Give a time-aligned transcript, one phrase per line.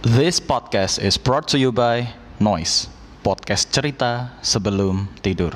[0.00, 2.88] This podcast is brought to you by Noise,
[3.20, 5.52] podcast cerita sebelum tidur.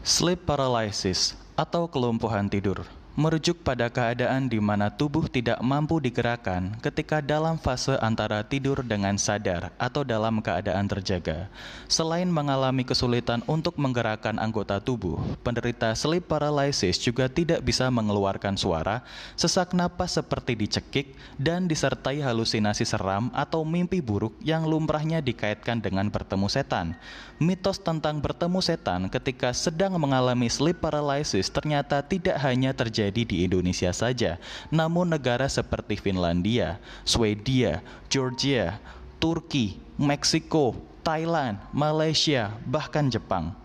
[0.00, 2.88] Sleep paralysis atau kelumpuhan tidur
[3.18, 9.18] merujuk pada keadaan di mana tubuh tidak mampu digerakkan ketika dalam fase antara tidur dengan
[9.18, 11.50] sadar atau dalam keadaan terjaga.
[11.90, 19.02] Selain mengalami kesulitan untuk menggerakkan anggota tubuh, penderita sleep paralysis juga tidak bisa mengeluarkan suara,
[19.34, 26.06] sesak napas seperti dicekik, dan disertai halusinasi seram atau mimpi buruk yang lumrahnya dikaitkan dengan
[26.14, 26.94] bertemu setan.
[27.40, 33.88] Mitos tentang bertemu setan ketika sedang mengalami sleep paralysis ternyata tidak hanya terjadi di Indonesia
[33.96, 34.36] saja,
[34.68, 36.76] namun negara seperti Finlandia,
[37.08, 37.80] Swedia,
[38.12, 38.76] Georgia,
[39.16, 43.56] Turki, Meksiko, Thailand, Malaysia, bahkan Jepang.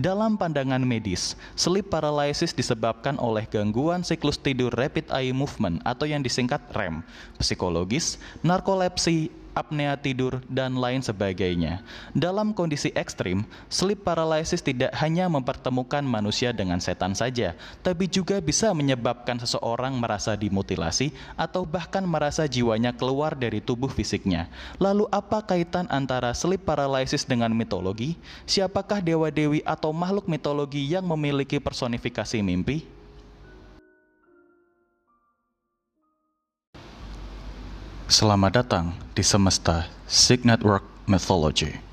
[0.00, 6.24] Dalam pandangan medis, sleep paralysis disebabkan oleh gangguan siklus tidur rapid eye movement atau yang
[6.24, 7.04] disingkat REM,
[7.36, 11.82] psikologis, narkolepsi, apnea tidur, dan lain sebagainya.
[12.14, 18.70] Dalam kondisi ekstrim, sleep paralysis tidak hanya mempertemukan manusia dengan setan saja, tapi juga bisa
[18.70, 24.46] menyebabkan seseorang merasa dimutilasi atau bahkan merasa jiwanya keluar dari tubuh fisiknya.
[24.78, 28.14] Lalu apa kaitan antara sleep paralysis dengan mitologi?
[28.46, 32.99] Siapakah dewa-dewi atau makhluk mitologi yang memiliki personifikasi mimpi?
[38.10, 41.89] Selamat datang di Semesta Sig Network Mythology.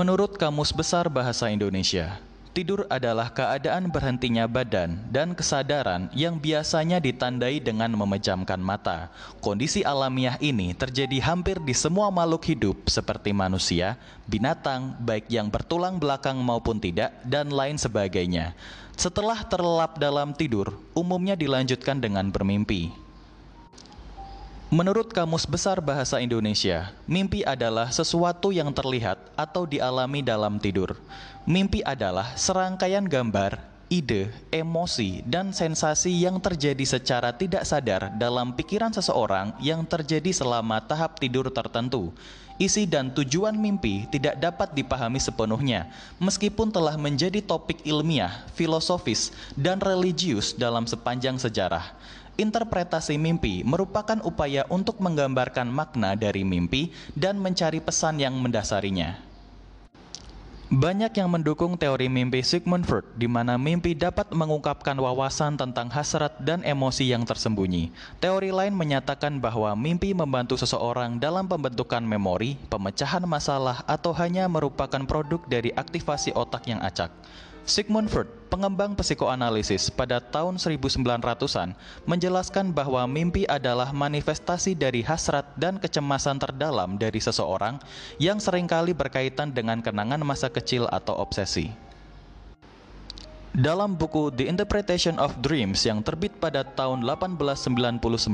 [0.00, 2.24] Menurut Kamus Besar Bahasa Indonesia,
[2.56, 9.12] tidur adalah keadaan berhentinya badan dan kesadaran yang biasanya ditandai dengan memejamkan mata.
[9.44, 16.00] Kondisi alamiah ini terjadi hampir di semua makhluk hidup seperti manusia, binatang, baik yang bertulang
[16.00, 18.56] belakang maupun tidak, dan lain sebagainya.
[18.96, 22.88] Setelah terlelap dalam tidur, umumnya dilanjutkan dengan bermimpi.
[24.70, 30.94] Menurut Kamus Besar Bahasa Indonesia, mimpi adalah sesuatu yang terlihat atau dialami dalam tidur.
[31.42, 33.58] Mimpi adalah serangkaian gambar,
[33.90, 40.78] ide, emosi, dan sensasi yang terjadi secara tidak sadar dalam pikiran seseorang yang terjadi selama
[40.86, 42.14] tahap tidur tertentu.
[42.54, 45.90] Isi dan tujuan mimpi tidak dapat dipahami sepenuhnya,
[46.22, 51.90] meskipun telah menjadi topik ilmiah, filosofis, dan religius dalam sepanjang sejarah.
[52.40, 59.20] Interpretasi mimpi merupakan upaya untuk menggambarkan makna dari mimpi dan mencari pesan yang mendasarinya.
[60.72, 66.32] Banyak yang mendukung teori mimpi Sigmund Freud, di mana mimpi dapat mengungkapkan wawasan tentang hasrat
[66.40, 67.92] dan emosi yang tersembunyi.
[68.24, 75.04] Teori lain menyatakan bahwa mimpi membantu seseorang dalam pembentukan memori, pemecahan masalah, atau hanya merupakan
[75.04, 77.12] produk dari aktivasi otak yang acak.
[77.68, 81.76] Sigmund Freud, pengembang psikoanalisis pada tahun 1900-an,
[82.08, 87.76] menjelaskan bahwa mimpi adalah manifestasi dari hasrat dan kecemasan terdalam dari seseorang
[88.16, 91.89] yang sering kali berkaitan dengan kenangan masa kecil atau obsesi.
[93.50, 98.30] Dalam buku The Interpretation of Dreams yang terbit pada tahun 1899,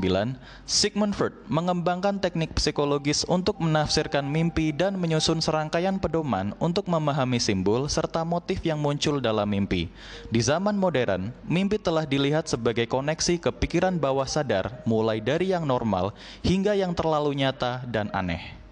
[0.68, 7.88] Sigmund Freud mengembangkan teknik psikologis untuk menafsirkan mimpi dan menyusun serangkaian pedoman untuk memahami simbol
[7.88, 9.88] serta motif yang muncul dalam mimpi.
[10.28, 15.64] Di zaman modern, mimpi telah dilihat sebagai koneksi ke pikiran bawah sadar, mulai dari yang
[15.64, 16.12] normal
[16.44, 18.65] hingga yang terlalu nyata dan aneh.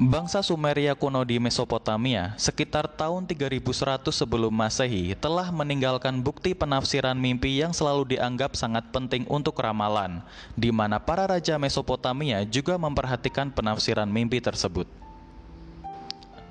[0.00, 7.60] Bangsa Sumeria kuno di Mesopotamia sekitar tahun 3100 sebelum Masehi telah meninggalkan bukti penafsiran mimpi
[7.60, 10.24] yang selalu dianggap sangat penting untuk ramalan,
[10.56, 14.88] di mana para raja Mesopotamia juga memperhatikan penafsiran mimpi tersebut.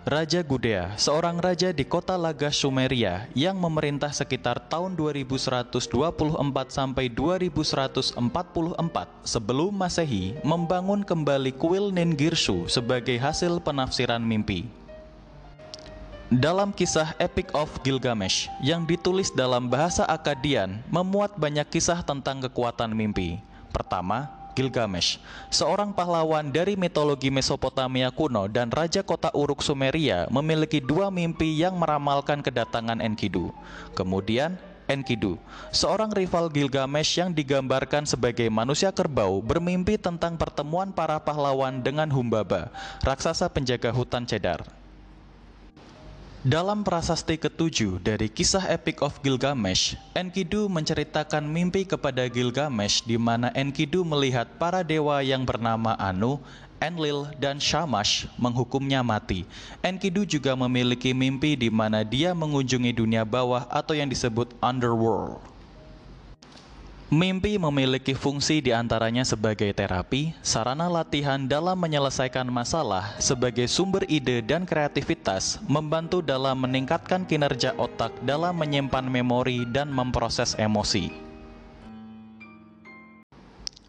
[0.08, 5.76] Raja Gudea, seorang raja di kota Lagash Sumeria yang memerintah sekitar tahun 2124
[6.72, 8.16] sampai 2144
[9.28, 14.72] sebelum Masehi, membangun kembali kuil Ningirsu sebagai hasil penafsiran mimpi.
[16.32, 22.96] Dalam kisah Epic of Gilgamesh yang ditulis dalam bahasa Akkadian memuat banyak kisah tentang kekuatan
[22.96, 23.44] mimpi.
[23.76, 31.08] Pertama, Gilgamesh, seorang pahlawan dari mitologi Mesopotamia kuno dan raja kota Uruk Sumeria memiliki dua
[31.08, 33.56] mimpi yang meramalkan kedatangan Enkidu.
[33.96, 34.60] Kemudian,
[34.92, 35.40] Enkidu,
[35.72, 42.68] seorang rival Gilgamesh yang digambarkan sebagai manusia kerbau bermimpi tentang pertemuan para pahlawan dengan Humbaba,
[43.00, 44.79] raksasa penjaga hutan cedar.
[46.40, 53.52] Dalam prasasti ketujuh dari kisah Epic of Gilgamesh, Enkidu menceritakan mimpi kepada Gilgamesh di mana
[53.52, 56.40] Enkidu melihat para dewa yang bernama Anu,
[56.80, 59.44] Enlil, dan Shamash menghukumnya mati.
[59.84, 65.49] Enkidu juga memiliki mimpi di mana dia mengunjungi dunia bawah atau yang disebut underworld.
[67.10, 74.46] Mimpi memiliki fungsi di antaranya sebagai terapi, sarana latihan dalam menyelesaikan masalah, sebagai sumber ide
[74.46, 81.10] dan kreativitas, membantu dalam meningkatkan kinerja otak dalam menyimpan memori dan memproses emosi.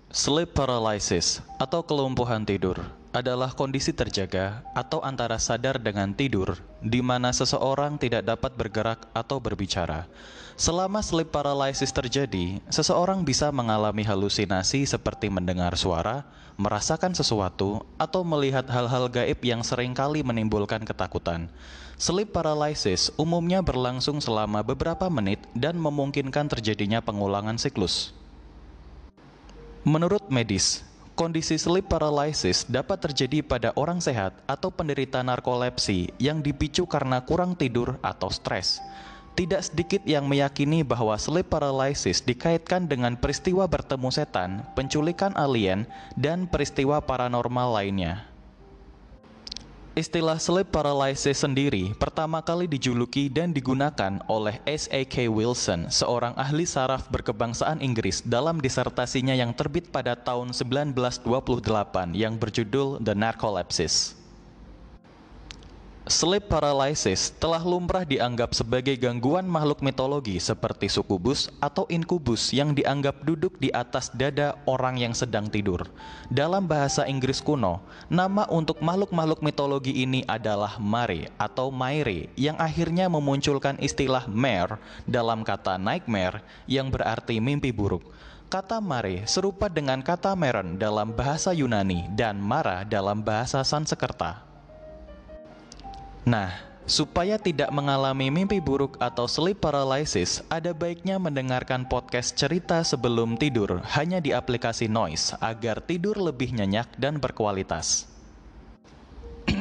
[0.09, 7.35] Sleep paralysis atau kelumpuhan tidur adalah kondisi terjaga atau antara sadar dengan tidur di mana
[7.35, 10.07] seseorang tidak dapat bergerak atau berbicara.
[10.61, 16.29] Selama sleep paralysis terjadi, seseorang bisa mengalami halusinasi seperti mendengar suara,
[16.61, 21.49] merasakan sesuatu, atau melihat hal-hal gaib yang sering kali menimbulkan ketakutan.
[21.97, 28.13] Sleep paralysis umumnya berlangsung selama beberapa menit dan memungkinkan terjadinya pengulangan siklus.
[29.81, 30.85] Menurut medis,
[31.21, 37.53] Kondisi sleep paralysis dapat terjadi pada orang sehat atau penderita narkolepsi yang dipicu karena kurang
[37.53, 38.81] tidur atau stres.
[39.37, 45.85] Tidak sedikit yang meyakini bahwa sleep paralysis dikaitkan dengan peristiwa bertemu setan, penculikan alien,
[46.17, 48.30] dan peristiwa paranormal lainnya.
[49.91, 55.27] Istilah sleep paralysis sendiri pertama kali dijuluki dan digunakan oleh S.A.K.
[55.27, 61.27] Wilson, seorang ahli saraf berkebangsaan Inggris dalam disertasinya yang terbit pada tahun 1928
[62.15, 64.20] yang berjudul The Narcolepsis.
[66.11, 73.23] Sleep paralysis telah lumrah dianggap sebagai gangguan makhluk mitologi seperti sukubus atau inkubus yang dianggap
[73.23, 75.87] duduk di atas dada orang yang sedang tidur.
[76.27, 77.79] Dalam bahasa Inggris kuno,
[78.11, 85.47] nama untuk makhluk-makhluk mitologi ini adalah mare atau maire yang akhirnya memunculkan istilah mare dalam
[85.47, 88.03] kata nightmare yang berarti mimpi buruk.
[88.51, 94.50] Kata mare serupa dengan kata meren dalam bahasa Yunani dan mara dalam bahasa Sanskerta.
[96.29, 96.53] Nah,
[96.85, 103.81] supaya tidak mengalami mimpi buruk atau sleep paralysis, ada baiknya mendengarkan podcast cerita sebelum tidur
[103.97, 108.11] hanya di aplikasi Noise agar tidur lebih nyenyak dan berkualitas.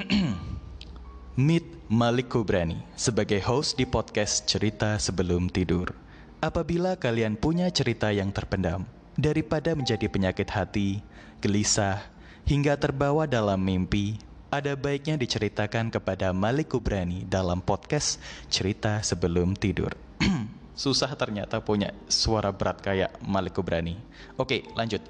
[1.39, 5.95] Meet Malik Kubrani sebagai host di podcast Cerita Sebelum Tidur.
[6.43, 8.83] Apabila kalian punya cerita yang terpendam,
[9.15, 10.99] daripada menjadi penyakit hati,
[11.39, 12.03] gelisah,
[12.47, 18.17] hingga terbawa dalam mimpi, ada baiknya diceritakan kepada Malik Kubrani dalam podcast
[18.49, 19.93] Cerita Sebelum Tidur.
[20.73, 23.93] Susah ternyata punya suara berat kayak Malik Kubrani.
[24.41, 25.05] Oke, lanjut.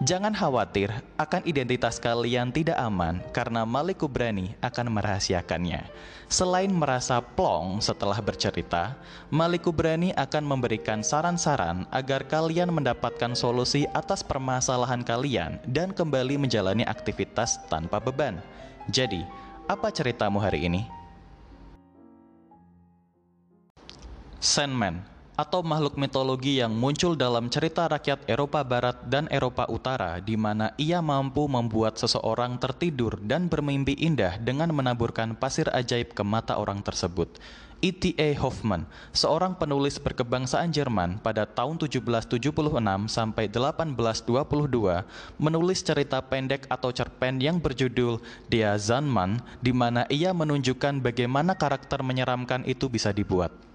[0.00, 0.88] Jangan khawatir
[1.20, 5.84] akan identitas kalian tidak aman karena Malik Kubrani akan merahasiakannya.
[6.24, 8.96] Selain merasa plong setelah bercerita,
[9.28, 16.88] Malik Kubrani akan memberikan saran-saran agar kalian mendapatkan solusi atas permasalahan kalian dan kembali menjalani
[16.88, 18.40] aktivitas tanpa beban.
[18.90, 19.22] Jadi,
[19.70, 20.82] apa ceritamu hari ini?
[24.42, 25.06] Sandman
[25.38, 30.74] atau makhluk mitologi yang muncul dalam cerita rakyat Eropa Barat dan Eropa Utara di mana
[30.74, 36.82] ia mampu membuat seseorang tertidur dan bermimpi indah dengan menaburkan pasir ajaib ke mata orang
[36.82, 37.40] tersebut.
[37.80, 38.36] E.T.A.
[38.36, 38.84] Hoffman,
[39.16, 42.36] seorang penulis berkebangsaan Jerman pada tahun 1776
[43.08, 45.00] sampai 1822,
[45.40, 48.20] menulis cerita pendek atau cerpen yang berjudul
[48.52, 53.69] Der Sandmann, di mana ia menunjukkan bagaimana karakter menyeramkan itu bisa dibuat.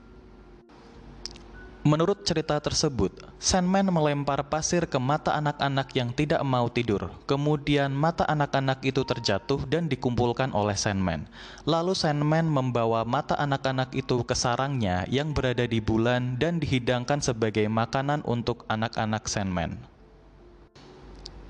[1.85, 7.13] Menurut cerita tersebut, Sandman melempar pasir ke mata anak-anak yang tidak mau tidur.
[7.29, 11.29] Kemudian mata anak-anak itu terjatuh dan dikumpulkan oleh Sandman.
[11.61, 17.69] Lalu Sandman membawa mata anak-anak itu ke sarangnya yang berada di bulan dan dihidangkan sebagai
[17.69, 19.77] makanan untuk anak-anak Sandman.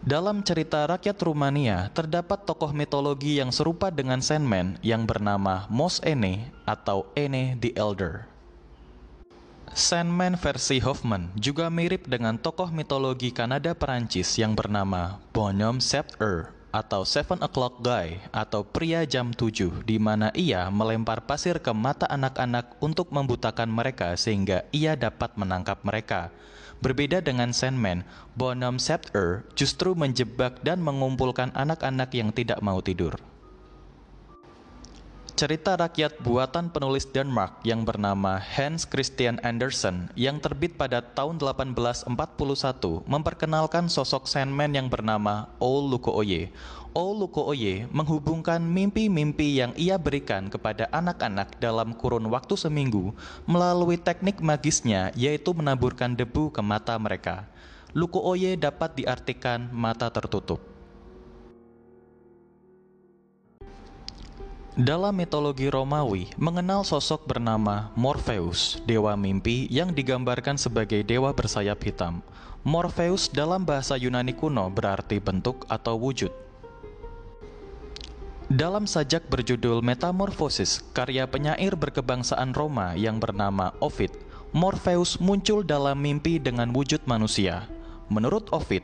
[0.03, 6.51] Dalam cerita rakyat Rumania, terdapat tokoh mitologi yang serupa dengan Sandman yang bernama Mos Ene
[6.67, 8.34] atau Ene the Elder.
[9.73, 16.53] Sandman versi Hoffman juga mirip dengan tokoh mitologi Kanada Perancis yang bernama Bonhomme Sept Heures
[16.69, 22.05] atau Seven O'Clock Guy atau pria jam 7 di mana ia melempar pasir ke mata
[22.05, 26.29] anak-anak untuk membutakan mereka sehingga ia dapat menangkap mereka.
[26.83, 28.05] Berbeda dengan Sandman,
[28.37, 33.17] Bonhomme Sept Heures justru menjebak dan mengumpulkan anak-anak yang tidak mau tidur.
[35.35, 42.07] Cerita rakyat buatan penulis Denmark yang bernama Hans Christian Andersen yang terbit pada tahun 1841
[43.03, 46.55] memperkenalkan sosok Sandman yang bernama Ol Lukooye.
[46.95, 53.11] Ol Lukooye menghubungkan mimpi-mimpi yang ia berikan kepada anak-anak dalam kurun waktu seminggu
[53.43, 57.43] melalui teknik magisnya yaitu menaburkan debu ke mata mereka.
[57.91, 60.74] Lukooye dapat diartikan mata tertutup.
[64.75, 72.19] Dalam mitologi Romawi, mengenal sosok bernama Morpheus, dewa mimpi yang digambarkan sebagai dewa bersayap hitam.
[72.67, 76.27] Morpheus dalam bahasa Yunani kuno berarti bentuk atau wujud.
[78.51, 84.11] Dalam sajak berjudul Metamorphosis, karya penyair berkebangsaan Roma yang bernama Ovid,
[84.51, 87.63] Morpheus muncul dalam mimpi dengan wujud manusia.
[88.11, 88.83] Menurut Ovid,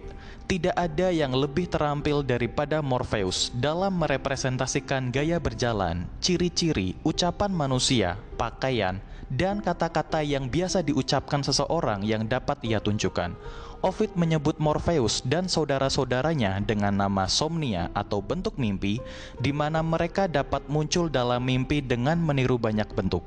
[0.52, 9.00] tidak ada yang lebih terampil daripada Morpheus dalam merepresentasikan gaya berjalan, ciri-ciri, ucapan manusia, pakaian,
[9.32, 13.32] dan kata-kata yang biasa diucapkan seseorang yang dapat ia tunjukkan.
[13.80, 19.00] Ovid menyebut Morpheus dan saudara-saudaranya dengan nama somnia atau bentuk mimpi,
[19.40, 23.24] di mana mereka dapat muncul dalam mimpi dengan meniru banyak bentuk.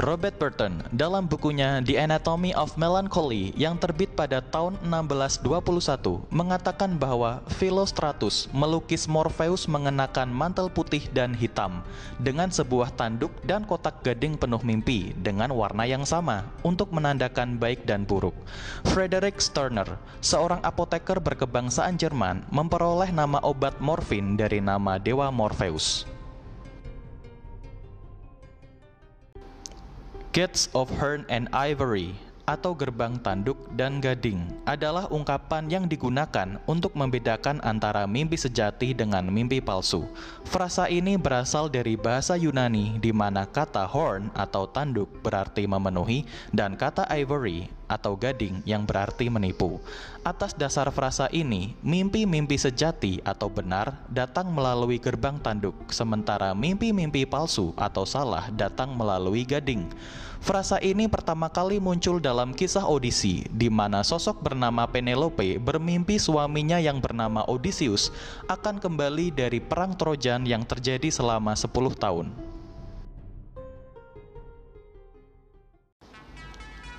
[0.00, 7.44] Robert Burton dalam bukunya The Anatomy of Melancholy yang terbit pada tahun 1621 mengatakan bahwa
[7.60, 11.84] Philostratus melukis Morpheus mengenakan mantel putih dan hitam
[12.16, 17.84] dengan sebuah tanduk dan kotak gading penuh mimpi dengan warna yang sama untuk menandakan baik
[17.84, 18.34] dan buruk.
[18.96, 26.08] Frederick Sterner, seorang apoteker berkebangsaan Jerman, memperoleh nama obat morfin dari nama dewa Morpheus.
[30.32, 32.16] Gates of Hern and Ivory
[32.48, 39.28] atau gerbang tanduk dan gading adalah ungkapan yang digunakan untuk membedakan antara mimpi sejati dengan
[39.28, 40.08] mimpi palsu.
[40.48, 46.80] Frasa ini berasal dari bahasa Yunani di mana kata horn atau tanduk berarti memenuhi dan
[46.80, 49.76] kata ivory atau gading yang berarti menipu.
[50.24, 57.76] Atas dasar frasa ini, mimpi-mimpi sejati atau benar datang melalui gerbang tanduk, sementara mimpi-mimpi palsu
[57.76, 59.92] atau salah datang melalui gading.
[60.42, 66.82] Frasa ini pertama kali muncul dalam kisah Odisi, di mana sosok bernama Penelope bermimpi suaminya
[66.82, 68.10] yang bernama Odysseus
[68.50, 72.51] akan kembali dari perang Trojan yang terjadi selama 10 tahun.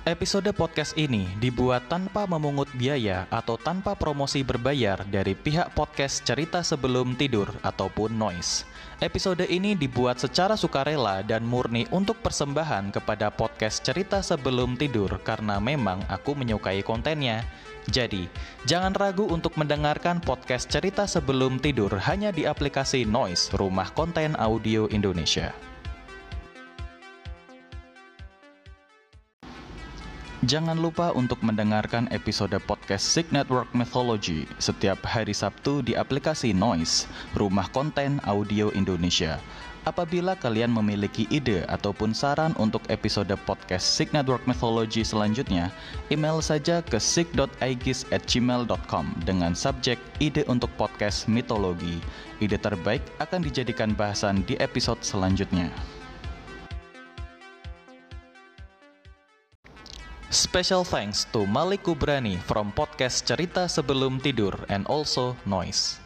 [0.04, 6.60] Episode podcast ini dibuat tanpa memungut biaya atau tanpa promosi berbayar dari pihak podcast cerita
[6.60, 8.68] sebelum tidur ataupun noise.
[9.00, 15.56] Episode ini dibuat secara sukarela dan murni untuk persembahan kepada podcast cerita sebelum tidur karena
[15.56, 17.40] memang aku menyukai kontennya.
[17.88, 18.28] Jadi,
[18.68, 24.84] jangan ragu untuk mendengarkan podcast cerita sebelum tidur hanya di aplikasi Noise, rumah konten audio
[24.92, 25.73] Indonesia.
[30.44, 37.08] Jangan lupa untuk mendengarkan episode podcast Sig Network Mythology setiap hari Sabtu di aplikasi Noise,
[37.32, 39.40] rumah konten audio Indonesia.
[39.88, 45.72] Apabila kalian memiliki ide ataupun saran untuk episode podcast Sig Network Mythology selanjutnya,
[46.12, 52.04] email saja ke sig.aegis@gmail.com dengan subjek ide untuk podcast mitologi.
[52.44, 55.72] Ide terbaik akan dijadikan bahasan di episode selanjutnya.
[60.34, 66.02] Special thanks to Malik Kubrani from podcast Cerita Sebelum Tidur and also Noise.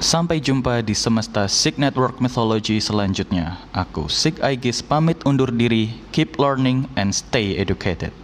[0.00, 3.60] Sampai jumpa di semesta Sig Network Mythology selanjutnya.
[3.76, 8.23] Aku Sig Aegis pamit undur diri, keep learning and stay educated.